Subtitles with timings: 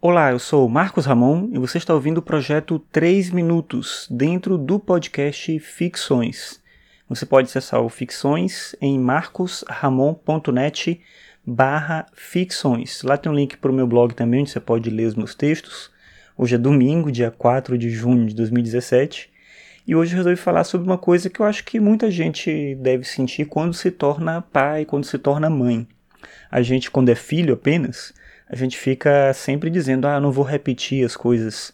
[0.00, 4.78] Olá, eu sou Marcos Ramon e você está ouvindo o projeto 3 Minutos dentro do
[4.78, 6.62] podcast Ficções.
[7.08, 11.00] Você pode acessar o Ficções em marcosramon.net
[11.44, 13.02] barra ficções.
[13.02, 15.34] Lá tem um link para o meu blog também, onde você pode ler os meus
[15.34, 15.90] textos.
[16.36, 19.32] Hoje é domingo, dia 4 de junho de 2017,
[19.84, 23.02] e hoje eu resolvi falar sobre uma coisa que eu acho que muita gente deve
[23.02, 25.88] sentir quando se torna pai, quando se torna mãe.
[26.50, 28.12] A gente, quando é filho apenas,
[28.48, 31.72] a gente fica sempre dizendo: ah, eu não vou repetir as coisas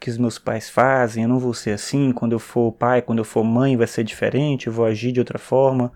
[0.00, 3.18] que os meus pais fazem, eu não vou ser assim, quando eu for pai, quando
[3.20, 5.92] eu for mãe vai ser diferente, eu vou agir de outra forma.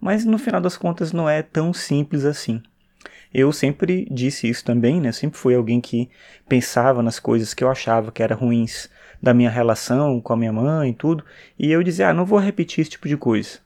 [0.00, 2.60] Mas no final das contas não é tão simples assim.
[3.32, 5.12] Eu sempre disse isso também, né?
[5.12, 6.10] Sempre fui alguém que
[6.48, 8.90] pensava nas coisas que eu achava que eram ruins
[9.22, 11.24] da minha relação com a minha mãe e tudo,
[11.58, 13.60] e eu dizia: "Ah, não vou repetir esse tipo de coisa"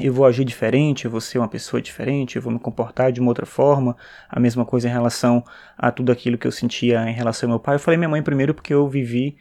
[0.00, 3.20] eu vou agir diferente, eu vou ser uma pessoa diferente, eu vou me comportar de
[3.20, 3.96] uma outra forma.
[4.28, 5.44] A mesma coisa em relação
[5.78, 7.76] a tudo aquilo que eu sentia em relação ao meu pai.
[7.76, 9.36] Eu falei minha mãe primeiro porque eu vivi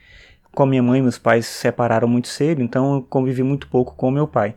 [0.51, 3.95] com a minha mãe, meus pais se separaram muito cedo, então eu convivi muito pouco
[3.95, 4.55] com meu pai.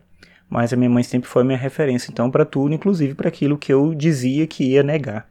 [0.48, 3.72] Mas a minha mãe sempre foi minha referência, então para tudo, inclusive para aquilo que
[3.72, 5.26] eu dizia que ia negar.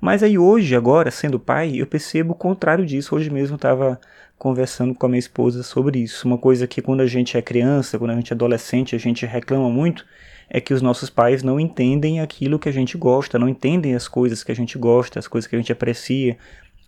[0.00, 3.14] Mas aí hoje, agora, sendo pai, eu percebo o contrário disso.
[3.14, 4.00] Hoje mesmo estava
[4.38, 6.26] conversando com a minha esposa sobre isso.
[6.26, 9.24] Uma coisa que quando a gente é criança, quando a gente é adolescente, a gente
[9.24, 10.04] reclama muito
[10.48, 14.06] é que os nossos pais não entendem aquilo que a gente gosta, não entendem as
[14.06, 16.38] coisas que a gente gosta, as coisas que a gente aprecia.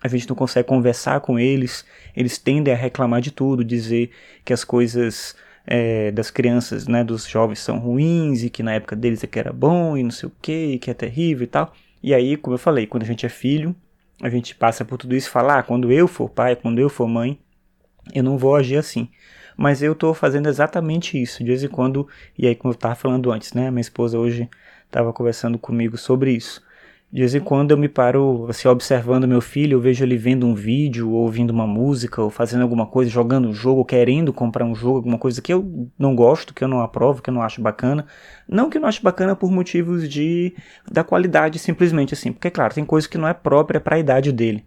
[0.01, 1.85] A gente não consegue conversar com eles,
[2.15, 4.11] eles tendem a reclamar de tudo, dizer
[4.45, 5.35] que as coisas
[5.67, 9.39] é, das crianças, né, dos jovens são ruins e que na época deles é que
[9.39, 11.75] era bom e não sei o que, que é terrível e tal.
[12.03, 13.75] E aí, como eu falei, quando a gente é filho,
[14.23, 16.89] a gente passa por tudo isso e fala, ah, quando eu for pai, quando eu
[16.89, 17.39] for mãe,
[18.15, 19.09] eu não vou agir assim.
[19.57, 22.95] Mas eu estou fazendo exatamente isso, de vez em quando, e aí como eu estava
[22.95, 24.49] falando antes, né, minha esposa hoje
[24.87, 26.63] estava conversando comigo sobre isso.
[27.11, 30.47] De vez em quando eu me paro assim, observando meu filho, eu vejo ele vendo
[30.47, 34.65] um vídeo, ou ouvindo uma música, ou fazendo alguma coisa, jogando um jogo, querendo comprar
[34.67, 37.41] um jogo, alguma coisa que eu não gosto, que eu não aprovo, que eu não
[37.41, 38.05] acho bacana.
[38.47, 40.55] Não que eu não acho bacana por motivos de
[40.91, 42.31] da qualidade, simplesmente assim.
[42.31, 44.67] Porque, claro, tem coisa que não é própria para a idade dele.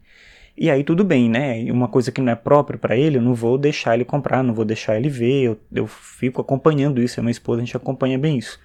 [0.57, 1.63] E aí tudo bem, né?
[1.71, 4.53] Uma coisa que não é própria para ele, eu não vou deixar ele comprar, não
[4.53, 8.17] vou deixar ele ver, eu, eu fico acompanhando isso, a minha esposa, a gente acompanha
[8.17, 8.59] bem isso.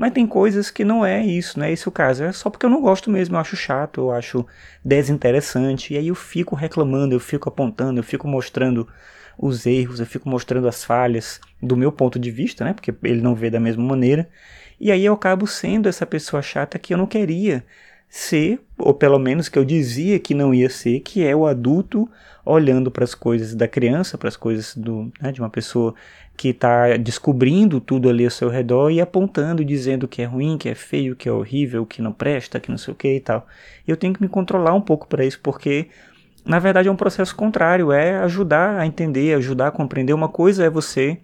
[0.00, 2.24] Mas tem coisas que não é isso, não é esse o caso.
[2.24, 4.46] É só porque eu não gosto mesmo, eu acho chato, eu acho
[4.82, 5.92] desinteressante.
[5.92, 8.88] E aí eu fico reclamando, eu fico apontando, eu fico mostrando
[9.36, 12.72] os erros, eu fico mostrando as falhas do meu ponto de vista, né?
[12.72, 14.26] Porque ele não vê da mesma maneira.
[14.80, 17.62] E aí eu acabo sendo essa pessoa chata que eu não queria
[18.10, 22.10] ser, ou pelo menos que eu dizia que não ia ser, que é o adulto
[22.44, 25.94] olhando para as coisas da criança, para as coisas do, né, de uma pessoa
[26.36, 30.68] que está descobrindo tudo ali ao seu redor e apontando, dizendo que é ruim, que
[30.68, 33.46] é feio, que é horrível, que não presta, que não sei o que e tal.
[33.86, 35.88] Eu tenho que me controlar um pouco para isso, porque
[36.44, 40.14] na verdade é um processo contrário, é ajudar a entender, ajudar a compreender.
[40.14, 41.18] Uma coisa é você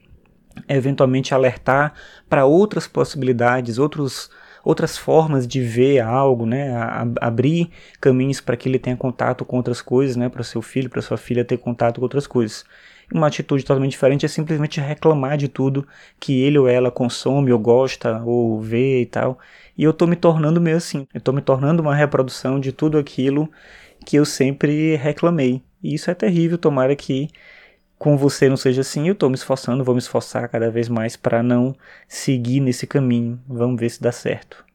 [0.68, 1.94] eventualmente alertar
[2.28, 4.30] para outras possibilidades, outros
[4.66, 6.72] outras formas de ver algo, né?
[6.72, 10.28] A, a, abrir caminhos para que ele tenha contato com outras coisas, né?
[10.28, 12.64] Para seu filho, para sua filha ter contato com outras coisas.
[13.14, 15.86] Uma atitude totalmente diferente é simplesmente reclamar de tudo
[16.18, 19.38] que ele ou ela consome, ou gosta, ou vê e tal.
[19.78, 21.06] E eu estou me tornando meio assim.
[21.14, 23.48] Eu estou me tornando uma reprodução de tudo aquilo
[24.04, 25.62] que eu sempre reclamei.
[25.80, 26.58] E isso é terrível.
[26.58, 27.28] Tomara que
[27.98, 29.08] com você não seja assim.
[29.08, 31.74] Eu estou me esforçando, vou me esforçar cada vez mais para não
[32.08, 33.40] seguir nesse caminho.
[33.48, 34.65] Vamos ver se dá certo.